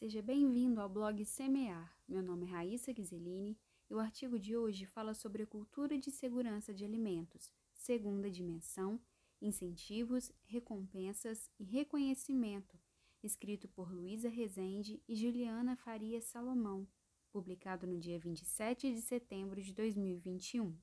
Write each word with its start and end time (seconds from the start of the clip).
Seja 0.00 0.22
bem-vindo 0.22 0.80
ao 0.80 0.88
blog 0.88 1.22
Semear. 1.26 1.94
Meu 2.08 2.22
nome 2.22 2.46
é 2.46 2.48
Raíssa 2.48 2.90
Ghiseline 2.90 3.54
e 3.90 3.94
o 3.94 3.98
artigo 3.98 4.38
de 4.38 4.56
hoje 4.56 4.86
fala 4.86 5.12
sobre 5.12 5.42
a 5.42 5.46
cultura 5.46 5.98
de 5.98 6.10
segurança 6.10 6.72
de 6.72 6.86
alimentos, 6.86 7.52
segunda 7.74 8.30
dimensão, 8.30 8.98
incentivos, 9.42 10.32
recompensas 10.46 11.50
e 11.58 11.64
reconhecimento, 11.64 12.78
escrito 13.22 13.68
por 13.68 13.92
Luísa 13.92 14.30
Rezende 14.30 15.02
e 15.06 15.14
Juliana 15.14 15.76
Faria 15.76 16.22
Salomão, 16.22 16.88
publicado 17.30 17.86
no 17.86 17.98
dia 17.98 18.18
27 18.18 18.94
de 18.94 19.02
setembro 19.02 19.60
de 19.60 19.74
2021. 19.74 20.74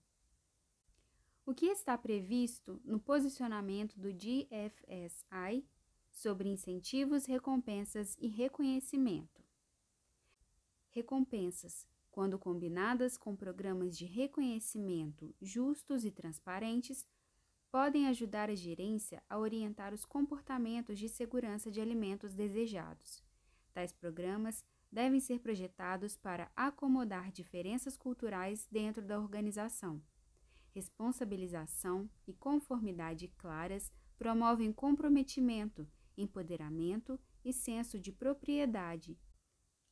O 1.43 1.55
que 1.55 1.65
está 1.65 1.97
previsto 1.97 2.79
no 2.85 2.99
posicionamento 2.99 3.99
do 3.99 4.13
GFSI 4.13 5.65
sobre 6.17 6.49
incentivos, 6.49 7.25
recompensas 7.25 8.17
e 8.19 8.27
reconhecimento. 8.27 9.43
Recompensas, 10.89 11.85
quando 12.09 12.39
combinadas 12.39 13.15
com 13.15 13.35
programas 13.35 13.95
de 13.95 14.05
reconhecimento 14.05 15.35
justos 15.39 16.03
e 16.03 16.09
transparentes, 16.09 17.05
podem 17.69 18.07
ajudar 18.07 18.49
a 18.49 18.55
gerência 18.55 19.21
a 19.29 19.37
orientar 19.37 19.93
os 19.93 20.05
comportamentos 20.05 20.97
de 20.97 21.07
segurança 21.07 21.69
de 21.69 21.79
alimentos 21.79 22.33
desejados. 22.33 23.23
Tais 23.71 23.93
programas 23.93 24.65
devem 24.91 25.19
ser 25.19 25.39
projetados 25.39 26.17
para 26.17 26.51
acomodar 26.55 27.31
diferenças 27.31 27.95
culturais 27.95 28.67
dentro 28.71 29.03
da 29.03 29.19
organização. 29.19 30.01
Responsabilização 30.73 32.09
e 32.25 32.33
conformidade 32.33 33.27
claras 33.37 33.91
promovem 34.17 34.73
comprometimento 34.73 35.87
empoderamento 36.17 37.19
e 37.45 37.53
senso 37.53 37.99
de 37.99 38.11
propriedade. 38.11 39.17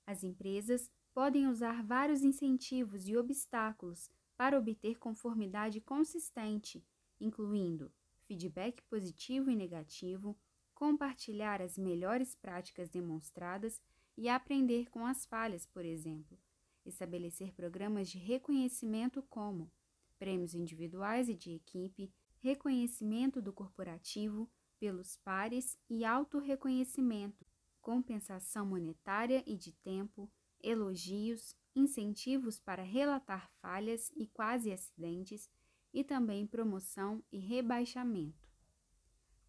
As 0.05 0.23
empresas 0.23 0.89
podem 1.13 1.47
usar 1.47 1.83
vários 1.83 2.23
incentivos 2.23 3.07
e 3.07 3.15
obstáculos 3.15 4.09
para 4.35 4.57
obter 4.57 4.97
conformidade 4.97 5.79
consistente, 5.79 6.85
incluindo 7.19 7.91
feedback 8.25 8.81
positivo 8.83 9.49
e 9.49 9.55
negativo, 9.55 10.37
compartilhar 10.73 11.61
as 11.61 11.77
melhores 11.77 12.35
práticas 12.35 12.89
demonstradas 12.89 13.81
e 14.17 14.27
aprender 14.27 14.89
com 14.89 15.05
as 15.05 15.25
falhas, 15.25 15.65
por 15.65 15.85
exemplo. 15.85 16.37
Estabelecer 16.85 17.53
programas 17.53 18.09
de 18.09 18.17
reconhecimento 18.17 19.23
como 19.23 19.71
prêmios 20.19 20.53
individuais 20.53 21.29
e 21.29 21.33
de 21.33 21.53
equipe, 21.53 22.11
reconhecimento 22.39 23.41
do 23.41 23.53
corporativo, 23.53 24.49
pelos 24.79 25.17
pares 25.17 25.77
e 25.89 26.03
autorreconhecimento, 26.05 27.45
compensação 27.81 28.65
monetária 28.65 29.43
e 29.45 29.55
de 29.55 29.71
tempo, 29.71 30.29
elogios, 30.61 31.55
incentivos 31.75 32.59
para 32.59 32.83
relatar 32.83 33.51
falhas 33.61 34.11
e 34.15 34.27
quase 34.27 34.71
acidentes 34.71 35.49
e 35.93 36.03
também 36.03 36.47
promoção 36.47 37.23
e 37.31 37.37
rebaixamento. 37.37 38.45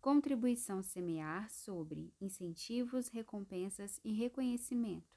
Contribuição 0.01 0.83
semear 0.83 1.51
sobre 1.51 2.13
incentivos, 2.21 3.09
recompensas 3.09 3.99
e 4.05 4.13
reconhecimento. 4.13 5.17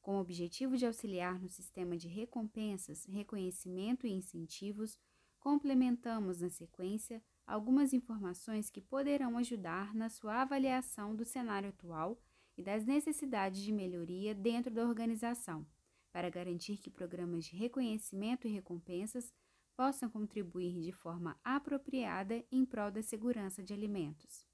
Com 0.00 0.16
o 0.16 0.20
objetivo 0.20 0.76
de 0.76 0.86
auxiliar 0.86 1.38
no 1.38 1.50
sistema 1.50 1.96
de 1.96 2.08
recompensas, 2.08 3.04
reconhecimento 3.04 4.06
e 4.06 4.12
incentivos, 4.12 4.98
complementamos 5.38 6.40
na 6.40 6.48
sequência 6.48 7.22
algumas 7.48 7.94
informações 7.94 8.68
que 8.68 8.80
poderão 8.80 9.38
ajudar 9.38 9.94
na 9.94 10.10
sua 10.10 10.42
avaliação 10.42 11.16
do 11.16 11.24
cenário 11.24 11.70
atual 11.70 12.20
e 12.58 12.62
das 12.62 12.84
necessidades 12.84 13.62
de 13.62 13.72
melhoria 13.72 14.34
dentro 14.34 14.72
da 14.72 14.84
organização, 14.84 15.66
para 16.12 16.28
garantir 16.28 16.76
que 16.76 16.90
programas 16.90 17.46
de 17.46 17.56
reconhecimento 17.56 18.46
e 18.46 18.50
recompensas 18.50 19.32
possam 19.74 20.10
contribuir 20.10 20.78
de 20.82 20.92
forma 20.92 21.40
apropriada 21.42 22.44
em 22.52 22.66
prol 22.66 22.90
da 22.90 23.02
segurança 23.02 23.62
de 23.62 23.72
alimentos. 23.72 24.44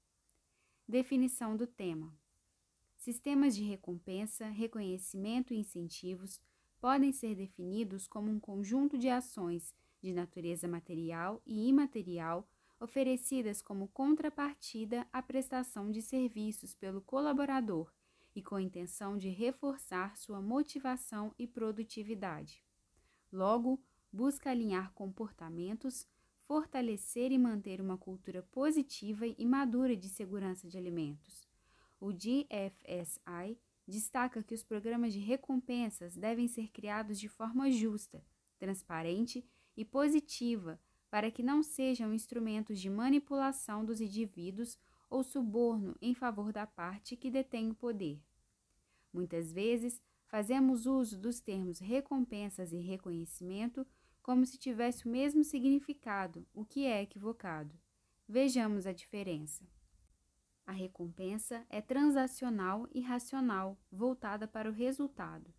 Definição 0.87 1.57
do 1.57 1.67
tema: 1.67 2.13
Sistemas 2.95 3.55
de 3.55 3.63
recompensa, 3.63 4.47
reconhecimento 4.47 5.53
e 5.53 5.57
incentivos 5.57 6.39
podem 6.79 7.11
ser 7.11 7.35
definidos 7.35 8.07
como 8.07 8.31
um 8.31 8.39
conjunto 8.39 8.97
de 8.97 9.09
ações 9.09 9.73
de 10.01 10.13
natureza 10.13 10.67
material 10.67 11.41
e 11.45 11.67
imaterial 11.67 12.47
oferecidas 12.79 13.61
como 13.61 13.87
contrapartida 13.87 15.07
à 15.11 15.21
prestação 15.21 15.91
de 15.91 16.01
serviços 16.01 16.75
pelo 16.75 17.01
colaborador 17.01 17.91
e 18.35 18.41
com 18.41 18.59
intenção 18.59 19.17
de 19.17 19.29
reforçar 19.29 20.17
sua 20.17 20.41
motivação 20.41 21.33
e 21.39 21.47
produtividade. 21.47 22.63
Logo, 23.31 23.81
busca 24.11 24.51
alinhar 24.51 24.91
comportamentos, 24.93 26.05
fortalecer 26.41 27.31
e 27.31 27.37
manter 27.37 27.81
uma 27.81 27.97
cultura 27.97 28.43
positiva 28.43 29.25
e 29.25 29.45
madura 29.45 29.95
de 29.95 30.09
segurança 30.09 30.67
de 30.67 30.77
alimentos. 30.77 31.47
O 31.99 32.11
GFSI 32.11 33.57
destaca 33.87 34.43
que 34.43 34.53
os 34.53 34.63
programas 34.63 35.13
de 35.13 35.19
recompensas 35.19 36.15
devem 36.15 36.47
ser 36.47 36.69
criados 36.71 37.19
de 37.19 37.29
forma 37.29 37.71
justa, 37.71 38.23
transparente 38.57 39.45
e 39.77 39.85
positiva 39.85 40.79
para 41.15 41.31
que 41.31 41.41
não 41.41 41.63
sejam 41.63 42.13
instrumentos 42.13 42.77
de 42.77 42.89
manipulação 42.89 43.85
dos 43.85 44.01
indivíduos 44.01 44.77
ou 45.09 45.23
suborno 45.23 45.95
em 46.01 46.13
favor 46.13 46.51
da 46.51 46.67
parte 46.67 47.15
que 47.15 47.31
detém 47.31 47.69
o 47.71 47.73
poder. 47.73 48.21
Muitas 49.13 49.49
vezes, 49.49 50.01
fazemos 50.25 50.85
uso 50.85 51.17
dos 51.17 51.39
termos 51.39 51.79
recompensas 51.79 52.73
e 52.73 52.79
reconhecimento 52.79 53.87
como 54.21 54.45
se 54.45 54.57
tivesse 54.57 55.07
o 55.07 55.09
mesmo 55.09 55.41
significado, 55.41 56.45
o 56.53 56.65
que 56.65 56.85
é 56.85 57.03
equivocado. 57.03 57.73
Vejamos 58.27 58.85
a 58.85 58.91
diferença. 58.91 59.63
A 60.65 60.73
recompensa 60.73 61.65
é 61.69 61.79
transacional 61.79 62.89
e 62.93 62.99
racional, 62.99 63.79
voltada 63.89 64.49
para 64.49 64.69
o 64.69 64.73
resultado. 64.73 65.49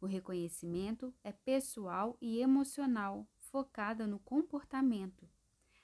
O 0.00 0.06
reconhecimento 0.06 1.14
é 1.22 1.32
pessoal 1.32 2.16
e 2.18 2.40
emocional, 2.40 3.28
focada 3.52 4.06
no 4.06 4.18
comportamento. 4.18 5.28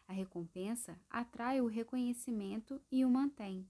A 0.09 0.13
recompensa 0.15 0.99
atrai 1.11 1.61
o 1.61 1.67
reconhecimento 1.67 2.81
e 2.91 3.05
o 3.05 3.11
mantém. 3.11 3.69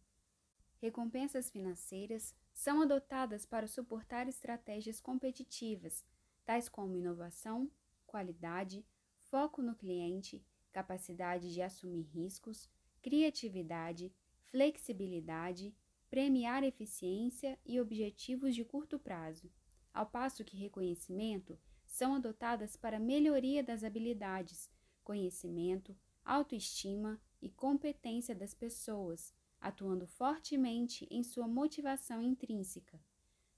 Recompensas 0.81 1.51
financeiras 1.51 2.33
são 2.55 2.81
adotadas 2.81 3.45
para 3.45 3.67
suportar 3.67 4.29
estratégias 4.29 5.01
competitivas, 5.01 6.05
tais 6.45 6.69
como 6.69 6.95
inovação, 6.95 7.69
qualidade, 8.07 8.87
foco 9.23 9.61
no 9.61 9.75
cliente, 9.75 10.41
capacidade 10.73 11.53
de 11.53 11.61
assumir 11.61 12.03
riscos, 12.03 12.71
criatividade, 13.03 14.13
flexibilidade, 14.45 15.75
premiar 16.09 16.63
eficiência 16.63 17.59
e 17.67 17.81
objetivos 17.81 18.55
de 18.55 18.65
curto 18.65 18.97
prazo, 18.97 19.51
ao 19.93 20.07
passo 20.07 20.45
que 20.45 20.57
reconhecimento 20.57 21.59
são 21.89 22.15
adotadas 22.15 22.77
para 22.77 23.01
melhoria 23.01 23.65
das 23.65 23.83
habilidades, 23.83 24.71
conhecimento, 25.03 25.97
autoestima 26.25 27.21
e 27.41 27.49
competência 27.49 28.35
das 28.35 28.55
pessoas, 28.55 29.35
atuando 29.59 30.07
fortemente 30.07 31.09
em 31.11 31.25
sua 31.25 31.49
motivação 31.49 32.23
intrínseca. 32.23 33.01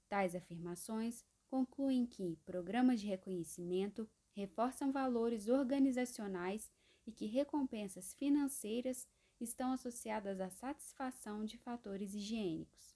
Tais 0.07 0.33
afirmações 0.33 1.23
concluem 1.49 2.05
que 2.05 2.37
programas 2.45 3.01
de 3.01 3.07
reconhecimento 3.07 4.09
reforçam 4.31 4.91
valores 4.91 5.49
organizacionais 5.49 6.71
e 7.05 7.11
que 7.11 7.25
recompensas 7.25 8.13
financeiras 8.13 9.07
estão 9.39 9.73
associadas 9.73 10.39
à 10.39 10.49
satisfação 10.49 11.43
de 11.43 11.57
fatores 11.57 12.13
higiênicos. 12.13 12.95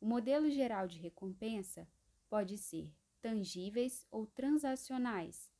O 0.00 0.06
modelo 0.06 0.50
geral 0.50 0.86
de 0.86 0.98
recompensa 0.98 1.88
pode 2.28 2.58
ser 2.58 2.92
tangíveis 3.28 4.06
ou 4.10 4.24
transacionais, 4.24 5.52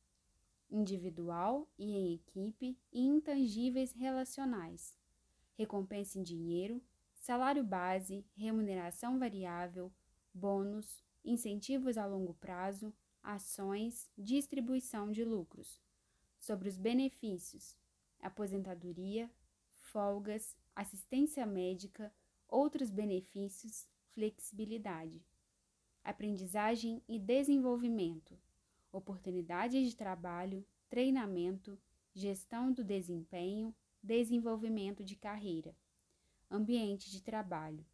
individual 0.71 1.69
e 1.77 1.95
em 1.95 2.15
equipe 2.15 2.75
e 2.91 2.99
intangíveis 2.99 3.91
relacionais, 3.91 4.97
recompensa 5.55 6.17
em 6.17 6.23
dinheiro, 6.23 6.81
salário 7.13 7.63
base, 7.63 8.25
remuneração 8.33 9.19
variável, 9.19 9.93
bônus, 10.33 11.03
incentivos 11.23 11.95
a 11.95 12.07
longo 12.07 12.33
prazo, 12.33 12.91
ações, 13.21 14.09
distribuição 14.17 15.11
de 15.11 15.23
lucros. 15.23 15.79
Sobre 16.39 16.69
os 16.69 16.75
benefícios: 16.75 17.77
aposentadoria, 18.19 19.29
folgas, 19.91 20.57
assistência 20.75 21.45
médica, 21.45 22.11
outros 22.47 22.89
benefícios, 22.89 23.87
flexibilidade 24.15 25.23
aprendizagem 26.03 27.03
e 27.07 27.19
desenvolvimento, 27.19 28.37
oportunidades 28.91 29.89
de 29.89 29.95
trabalho, 29.95 30.65
treinamento, 30.89 31.79
gestão 32.13 32.71
do 32.71 32.83
desempenho, 32.83 33.73
desenvolvimento 34.01 35.03
de 35.03 35.15
carreira, 35.15 35.75
ambiente 36.49 37.11
de 37.11 37.21
trabalho, 37.21 37.85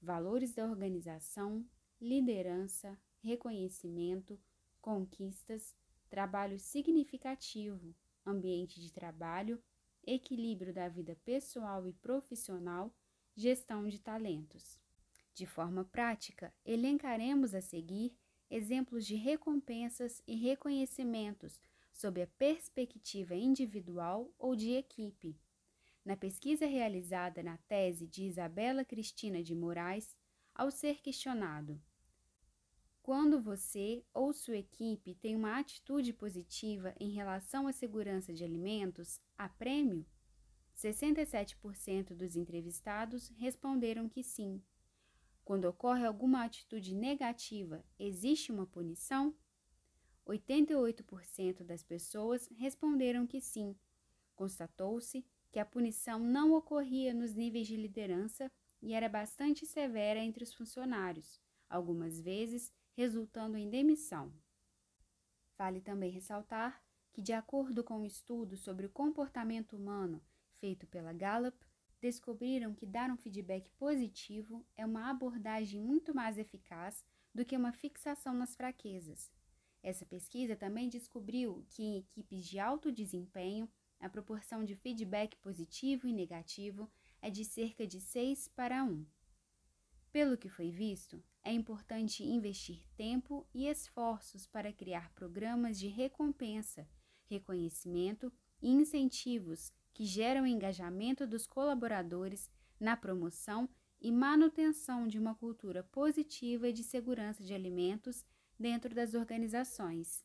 valores 0.00 0.52
da 0.52 0.64
organização, 0.64 1.64
liderança, 2.00 2.98
reconhecimento, 3.20 4.38
conquistas, 4.80 5.74
trabalho 6.10 6.58
significativo, 6.58 7.94
ambiente 8.26 8.80
de 8.80 8.92
trabalho, 8.92 9.62
equilíbrio 10.04 10.74
da 10.74 10.88
vida 10.88 11.16
pessoal 11.24 11.86
e 11.86 11.92
profissional, 11.92 12.94
gestão 13.34 13.88
de 13.88 14.00
talentos. 14.00 14.78
De 15.34 15.46
forma 15.46 15.84
prática, 15.84 16.52
elencaremos 16.64 17.54
a 17.54 17.60
seguir 17.60 18.14
exemplos 18.50 19.06
de 19.06 19.14
recompensas 19.14 20.22
e 20.26 20.36
reconhecimentos 20.36 21.60
sob 21.92 22.20
a 22.20 22.26
perspectiva 22.26 23.34
individual 23.34 24.32
ou 24.38 24.54
de 24.54 24.72
equipe. 24.72 25.38
Na 26.04 26.16
pesquisa 26.16 26.66
realizada 26.66 27.42
na 27.42 27.56
tese 27.68 28.06
de 28.06 28.24
Isabela 28.24 28.84
Cristina 28.84 29.42
de 29.42 29.54
Moraes, 29.54 30.16
ao 30.54 30.70
ser 30.70 31.00
questionado 31.00 31.80
quando 33.02 33.42
você 33.42 34.04
ou 34.14 34.32
sua 34.32 34.58
equipe 34.58 35.16
tem 35.16 35.34
uma 35.34 35.58
atitude 35.58 36.12
positiva 36.12 36.94
em 37.00 37.10
relação 37.10 37.66
à 37.66 37.72
segurança 37.72 38.32
de 38.32 38.44
alimentos, 38.44 39.20
há 39.36 39.48
prêmio? 39.48 40.06
67% 40.76 42.14
dos 42.14 42.36
entrevistados 42.36 43.28
responderam 43.36 44.08
que 44.08 44.22
sim. 44.22 44.62
Quando 45.44 45.64
ocorre 45.64 46.06
alguma 46.06 46.44
atitude 46.44 46.94
negativa, 46.94 47.84
existe 47.98 48.52
uma 48.52 48.66
punição? 48.66 49.34
88% 50.26 51.64
das 51.64 51.82
pessoas 51.82 52.48
responderam 52.56 53.26
que 53.26 53.40
sim. 53.40 53.76
Constatou-se 54.36 55.26
que 55.50 55.58
a 55.58 55.64
punição 55.64 56.18
não 56.18 56.52
ocorria 56.52 57.12
nos 57.12 57.34
níveis 57.34 57.66
de 57.66 57.76
liderança 57.76 58.50
e 58.80 58.94
era 58.94 59.08
bastante 59.08 59.66
severa 59.66 60.20
entre 60.20 60.44
os 60.44 60.54
funcionários, 60.54 61.40
algumas 61.68 62.20
vezes 62.20 62.72
resultando 62.94 63.56
em 63.56 63.68
demissão. 63.68 64.32
Vale 65.58 65.80
também 65.80 66.10
ressaltar 66.10 66.82
que, 67.12 67.20
de 67.20 67.32
acordo 67.32 67.84
com 67.84 67.98
um 68.00 68.04
estudo 68.04 68.56
sobre 68.56 68.86
o 68.86 68.90
comportamento 68.90 69.76
humano 69.76 70.22
feito 70.58 70.86
pela 70.86 71.12
Gallup, 71.12 71.56
descobriram 72.02 72.74
que 72.74 72.84
dar 72.84 73.08
um 73.10 73.16
feedback 73.16 73.70
positivo 73.78 74.66
é 74.76 74.84
uma 74.84 75.08
abordagem 75.08 75.80
muito 75.80 76.12
mais 76.12 76.36
eficaz 76.36 77.04
do 77.32 77.44
que 77.44 77.56
uma 77.56 77.72
fixação 77.72 78.34
nas 78.34 78.56
fraquezas. 78.56 79.30
Essa 79.80 80.04
pesquisa 80.04 80.56
também 80.56 80.88
descobriu 80.88 81.64
que 81.70 81.82
em 81.82 81.98
equipes 81.98 82.44
de 82.44 82.58
alto 82.58 82.90
desempenho, 82.90 83.70
a 84.00 84.08
proporção 84.08 84.64
de 84.64 84.74
feedback 84.74 85.36
positivo 85.36 86.08
e 86.08 86.12
negativo 86.12 86.90
é 87.20 87.30
de 87.30 87.44
cerca 87.44 87.86
de 87.86 88.00
6 88.00 88.48
para 88.48 88.82
1. 88.82 89.06
Pelo 90.10 90.36
que 90.36 90.48
foi 90.48 90.72
visto, 90.72 91.22
é 91.44 91.52
importante 91.52 92.24
investir 92.24 92.84
tempo 92.96 93.46
e 93.54 93.68
esforços 93.68 94.44
para 94.44 94.72
criar 94.72 95.12
programas 95.14 95.78
de 95.78 95.86
recompensa, 95.86 96.86
reconhecimento 97.26 98.32
e 98.60 98.70
incentivos 98.70 99.72
que 100.02 100.06
geram 100.06 100.44
engajamento 100.44 101.28
dos 101.28 101.46
colaboradores 101.46 102.50
na 102.80 102.96
promoção 102.96 103.68
e 104.00 104.10
manutenção 104.10 105.06
de 105.06 105.16
uma 105.16 105.32
cultura 105.32 105.84
positiva 105.84 106.72
de 106.72 106.82
segurança 106.82 107.44
de 107.44 107.54
alimentos 107.54 108.24
dentro 108.58 108.92
das 108.92 109.14
organizações. 109.14 110.24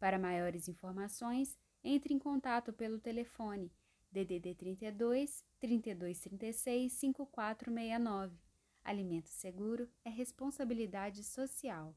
Para 0.00 0.18
maiores 0.18 0.66
informações, 0.66 1.56
entre 1.84 2.12
em 2.12 2.18
contato 2.18 2.72
pelo 2.72 2.98
telefone 2.98 3.70
DDD 4.10 4.56
32 4.56 5.44
3236 5.60 6.92
5469 6.92 8.36
Alimento 8.82 9.28
seguro 9.28 9.88
é 10.04 10.10
responsabilidade 10.10 11.22
social. 11.22 11.94